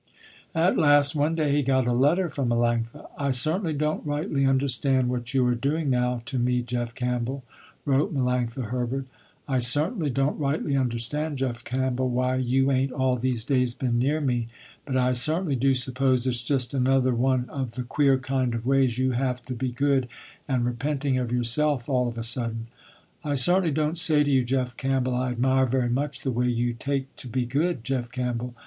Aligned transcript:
At 0.55 0.79
last 0.79 1.13
one 1.13 1.35
day 1.35 1.51
he 1.51 1.61
got 1.61 1.85
a 1.85 1.91
letter 1.93 2.27
from 2.27 2.49
Melanctha. 2.49 3.07
"I 3.19 3.29
certainly 3.29 3.73
don't 3.73 4.03
rightly 4.03 4.47
understand 4.47 5.09
what 5.09 5.31
you 5.35 5.45
are 5.45 5.53
doing 5.53 5.91
now 5.91 6.23
to 6.25 6.39
me 6.39 6.63
Jeff 6.63 6.95
Campbell," 6.95 7.43
wrote 7.85 8.11
Melanctha 8.11 8.71
Herbert. 8.71 9.05
"I 9.47 9.59
certainly 9.59 10.09
don't 10.09 10.39
rightly 10.39 10.75
understand 10.75 11.37
Jeff 11.37 11.63
Campbell 11.63 12.09
why 12.09 12.37
you 12.37 12.71
ain't 12.71 12.91
all 12.91 13.15
these 13.15 13.45
days 13.45 13.75
been 13.75 13.99
near 13.99 14.19
me, 14.19 14.47
but 14.85 14.97
I 14.97 15.11
certainly 15.11 15.55
do 15.55 15.75
suppose 15.75 16.25
it's 16.25 16.41
just 16.41 16.73
another 16.73 17.13
one 17.13 17.47
of 17.47 17.73
the 17.73 17.83
queer 17.83 18.17
kind 18.17 18.55
of 18.55 18.65
ways 18.65 18.97
you 18.97 19.11
have 19.11 19.45
to 19.45 19.53
be 19.53 19.69
good, 19.71 20.07
and 20.47 20.65
repenting 20.65 21.19
of 21.19 21.31
yourself 21.31 21.87
all 21.87 22.07
of 22.07 22.17
a 22.17 22.23
sudden. 22.23 22.65
I 23.23 23.35
certainly 23.35 23.69
don't 23.69 23.99
say 23.99 24.23
to 24.23 24.31
you 24.31 24.43
Jeff 24.45 24.75
Campbell 24.77 25.13
I 25.13 25.29
admire 25.29 25.67
very 25.67 25.89
much 25.89 26.21
the 26.21 26.31
way 26.31 26.47
you 26.47 26.73
take 26.73 27.15
to 27.17 27.27
be 27.27 27.45
good 27.45 27.83
Jeff 27.83 28.11
Campbell. 28.11 28.55